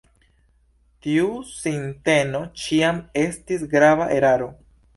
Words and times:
Tiu 1.07 1.27
sinteno 1.49 2.43
ĉiam 2.63 3.05
estis 3.27 3.69
grava 3.77 4.13
eraro. 4.21 4.53